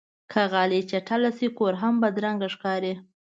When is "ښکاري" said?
2.53-2.93